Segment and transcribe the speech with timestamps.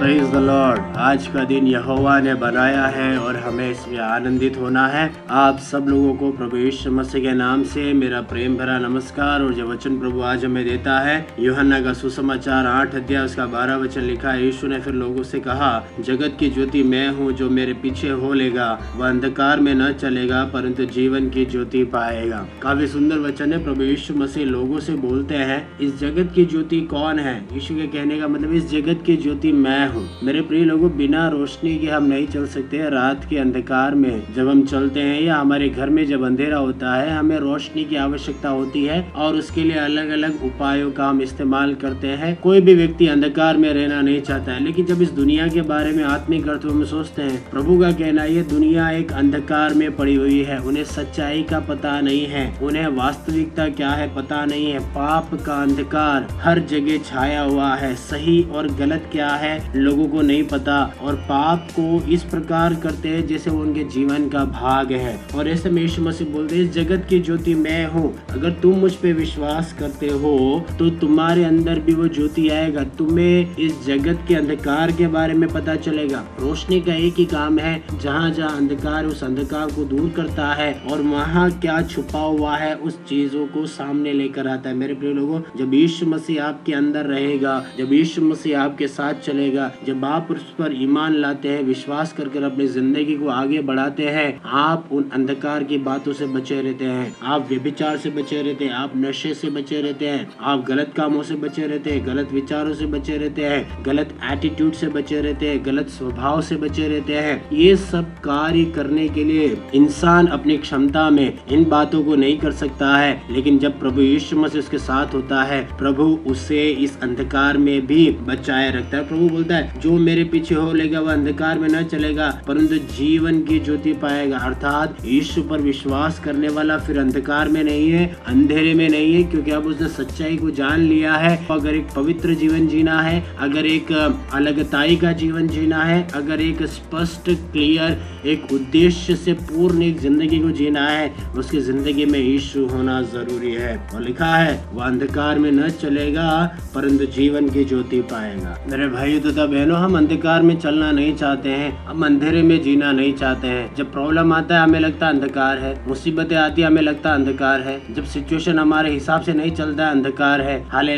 [0.00, 4.86] Praise the Lord आज का दिन यहोवा ने बनाया है और हमें इसमें आनंदित होना
[4.86, 9.42] है। आप सब लोगों को प्रभु यीशु मसीह के नाम से मेरा प्रेम भरा नमस्कार
[9.42, 13.76] और जो वचन प्रभु आज हमें देता है, यूहन्ना का सुसमाचार आठ अध्याय उसका बारह
[13.76, 17.50] वचन लिखा है यीशु ने फिर लोगों से कहा, जगत की ज्योति मैं हूँ जो
[17.50, 22.86] मेरे पीछे हो लेगा, वह अंधकार में न चलेगा, परंतु जीवन की ज्योति पाएगा। काफ़ी
[22.86, 27.18] सुंदर वचन है, प्रभु यीशु मसीह लोगों से बोलते हैं, इस जगत की ज्योति कौन
[27.18, 27.38] है?
[27.52, 31.26] यीशु के कहने का मतलब इस जगत की ज्योति मैं हूँ। मेरे प्रिय लोगों, बिना
[31.28, 35.36] रोशनी के हम नहीं चल सकते रात के अंधकार में। जब हम चलते हैं या
[35.36, 39.64] हमारे घर में जब अंधेरा होता है, हमें रोशनी की आवश्यकता होती है और उसके
[39.64, 44.00] लिए अलग अलग उपायों का हम इस्तेमाल करते हैं। कोई भी व्यक्ति अंधकार में रहना
[44.00, 47.38] नहीं चाहता है, लेकिन जब इस दुनिया के बारे में आत्मिक अर्थों में सोचते हैं,
[47.50, 52.00] प्रभु का कहना ये दुनिया एक अंधकार में पड़ी हुई है, उन्हें सच्चाई का पता
[52.00, 57.42] नहीं है, उन्हें वास्तविकता क्या है पता नहीं है, पाप का अंधकार हर जगह छाया
[57.42, 62.22] हुआ है, सही और गलत क्या है लोगों को नहीं पता और पाप को इस
[62.26, 66.28] प्रकार करते हैं जैसे वो उनके जीवन का भाग है। और ऐसे में यीशु मसीह
[66.28, 70.38] बोलते हैं इस जगत की ज्योति मैं हूँ। अगर तुम मुझ पे विश्वास करते हो
[70.78, 75.48] तो तुम्हारे अंदर भी वो ज्योति आएगा। तुम्हें इस जगत के अंधकार के बारे में
[75.50, 80.08] पता चलेगा। रोशनी का एक ही काम है, जहाँ जहाँ अंधकार उस अंधकार को दूर
[80.16, 84.74] करता है और वहाँ क्या छुपा हुआ है, उस चीज़ों को सामने लेकर आता है।
[84.76, 89.69] मेरे प्रिय लोगों, जब यीशु मसीह आपके अंदर रहेगा, जब यीशु मसीह आपके साथ चलेगा
[89.86, 94.08] जब आप उस पर ईमान लाते हैं, विश्वास कर कर अपनी ज़िंदगी को आगे बढ़ाते
[94.08, 98.64] हैं, आप उन अंधकार की बातों से बचे रहते हैं। आप व्यभिचार से बचे रहते
[98.64, 102.32] हैं, आप नशे से बचे रहते हैं, आप गलत कामों से बचे रहते हैं, गलत
[102.32, 106.88] विचारों से बचे रहते हैं, गलत एटीट्यूड से बचे रहते हैं, गलत स्वभाव से बचे
[106.88, 112.14] रहते हैं। ये सब कार्य करने के लिए इंसान अपनी क्षमता में इन बातों को
[112.16, 116.68] नहीं कर सकता है, लेकिन जब प्रभु यीशु मसीह उसके साथ होता है, प्रभु उसे
[116.70, 121.00] इस अंधकार में भी बचाए रखता है। प्रभु बोलता है जो मेरे पीछे हो लेगा,
[121.00, 126.48] वह अंधकार में न चलेगा, परंतु जीवन की ज्योति पाएगा। अर्थात यीशु पर विश्वास करने
[126.48, 130.50] वाला फिर अंधकार में नहीं है, अंधेरे में नहीं है, क्योंकि अब उसने सच्चाई को
[130.50, 135.82] जान लिया है। अगर एक पवित्र जीवन जीना है, अगर एक अलगताई का जीवन जीना
[135.84, 141.60] है, अगर एक स्पष्ट, क्लियर, एक उद्देश्य से पूर्ण एक ज़िंदगी को जीना है, उसकी
[141.60, 146.28] ज़िंदगी में यीशु होना ज़रूरी है। और लिखा है, वह अंधकार में न चलेगा,
[146.74, 151.48] परंतु जीवन की ज्योति पाएगा। मेरे भाई तथा बहनों हम अंधकार में चलना नहीं चाहते
[151.48, 155.12] हैं, हम अंधेरे में जीना नहीं चाहते हैं। जब प्रॉब्लम आता है, हमें लगता है
[155.12, 159.32] अंधकार है। मुसीबतें आती है, हमें लगता है अंधकार है। जब सिचुएशन हमारे हिसाब से
[159.32, 160.90] नहीं चलता है, अंधकार है। हाल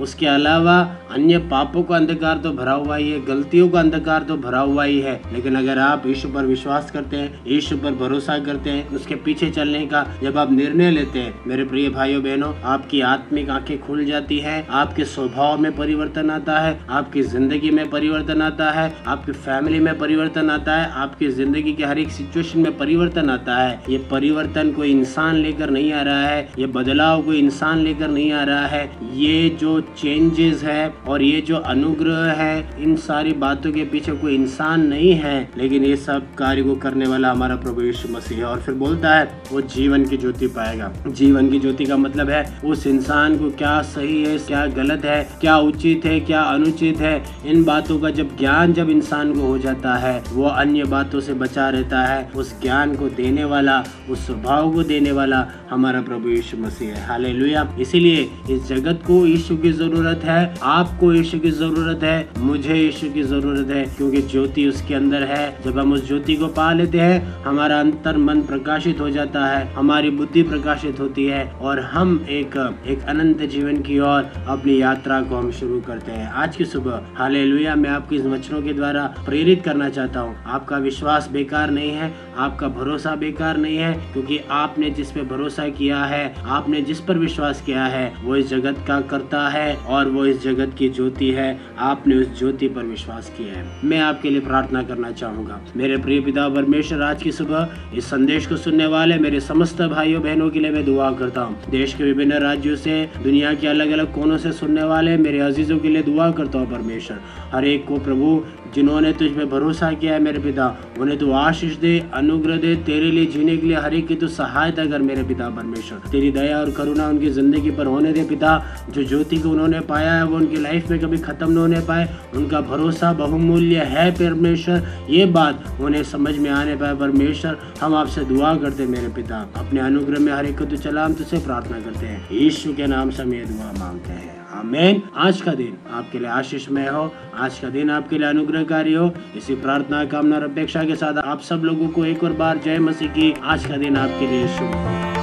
[0.00, 0.78] उसके अलावा
[1.12, 4.84] अन्य पापों का अंधकार तो भरा हुआ ही है, गलतियों का अंधकार तो भरा हुआ
[4.84, 8.88] ही है। लेकिन अगर आप यीशु पर विश्वास करते हैं, यीशु पर भरोसा करते हैं,
[8.90, 13.50] उसके पीछे चलने का जब आप निर्णय लेते हैं, मेरे प्रिय भाइयों, बहनों, आपकी आत्मिक
[13.50, 18.70] आँखें खुल जाती है, आपके स्वभाव में परिवर्तन आता है, आपकी ज़िंदगी में परिवर्तन आता
[18.70, 23.30] है, आपकी फैमिली में परिवर्तन आता है, आपकी ज़िंदगी के हर एक सिचुएशन में परिवर्तन
[23.30, 27.78] आता है। ये परिवर्तन कोई इंसान लेकर नहीं आ रहा है, ये बदलाव कोई इंसान
[27.78, 32.96] लेकर नहीं आ रहा है। ये जो चेंजेस है और ये जो अनुग्रह है, इन
[32.96, 37.30] सारी बातों के पीछे कोई इंसान नहीं है। लेकिन ये सब कार्य को करने वाला
[37.30, 41.50] हमारा प्रभु यीशु मसीह है और फिर बोलता है, वो जीवन की ज्योति पाएगा। जीवन
[41.50, 45.56] की ज्योति का मतलब है, उस इंसान को क्या सही है, क्या गलत है, क्या
[45.58, 49.94] उचित है, क्या अनुचित है, इन बातों का जब ज्ञान जब इंसान को हो जाता
[49.94, 54.72] है, वो अन्य बातों से बचा रहता है। उस ज्ञान को देने वाला, उस स्वभाव
[54.72, 59.72] को देने वाला हमारा प्रभु यीशु मसीह है। हाले इसीलिए इस जगत को यीशु की
[59.72, 64.94] ज़रूरत है, आपको यीशु की ज़रूरत है, मुझे यीशु की ज़रूरत है, क्योंकि ज्योति उसके
[64.94, 69.10] अंदर है। जब हम उस ज्योति को पा लेते हैं, हमारा अंतर मन प्रकाशित हो
[69.10, 74.32] जाता है, हमारी बुद्धि प्रकाशित होती है, और हम एक एक अनंत जीवन की ओर
[74.48, 77.44] अपनी यात्रा को हम शुरू करते हैं। आज की सुबह। हाले
[77.74, 82.68] मैं आपको वचनों के द्वारा प्रेरित करना चाहता हूँ। आपका विश्वास बेकार नहीं है, आपका
[82.68, 87.62] भरोसा बेकार नहीं है, क्योंकि आपने जिस पे भरोसा किया है, आपने जिस पर विश्वास
[87.62, 91.60] किया है, वो इस जगत का करता है और वो इस जगत की ज्योति है।
[91.78, 96.20] आपने उस ज्योति पर विश्वास किया है। मैं आपके लिए प्रार्थना करना चाहूँगा। मेरे प्रिय
[96.20, 100.60] पिता, परमेश्वर, आज की सुबह इस संदेश को सुनने वाले मेरे समस्त भाइयों, बहनों के
[100.60, 104.38] लिए मैं दुआ करता हूँ। देश के विभिन्न राज्यों से, दुनिया के अलग अलग कोनों
[104.38, 107.20] से सुनने वाले मेरे अजीजों के लिए दुआ करता हूँ परमेश्वर।
[107.56, 108.40] हर एक को प्रभु,
[108.74, 110.64] जिन्होंने तुझ पे भरोसा किया है मेरे पिता,
[111.00, 114.28] उन्हें तू आशीष दे, अनुग्रह दे, तेरे लिए जीने के लिए हर एक की तू
[114.28, 118.50] सहायता कर मेरे पिता परमेश्वर। तेरी दया और करुणा उनकी ज़िंदगी पर होने दे पिता,
[118.90, 122.08] जो ज्योति को उन्होंने पाया है, वो उनकी लाइफ में कभी खत्म न होने पाए,
[122.34, 128.24] उनका भरोसा बहुमूल्य है परमेश्वर। ये बात उन्हें समझ में आने पाए, परमेश्वर, हम आपसे
[128.24, 131.80] दुआ करते मेरे पिता। अपने अनुग्रह में हर एक को तू चला, हम तुझसे प्रार्थना
[131.80, 135.76] करते हैं। यीशु के नाम से हम ये दुआ मांगते हैं। आमेन। आज का दिन
[135.90, 140.44] आपके लिए आशीषमय हो। आज का दिन आपके लिए अनुग्रहकारी हो। इसी प्रार्थना, कामना और
[140.44, 143.76] अपेक्षा के साथ आप सब लोगों को एक और बार जय मसीह की। आज का
[143.76, 145.15] दिन आपके लिए शुभ हो।